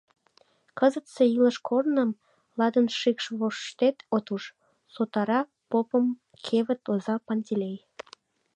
[0.77, 2.11] Кызытсе илыш корным
[2.59, 4.43] ладын шикш воштет от уж,—
[4.93, 6.05] сотара попым
[6.45, 7.77] кевыт оза Пантелей.